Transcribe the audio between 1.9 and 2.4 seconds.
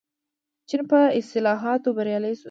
بریالی شو.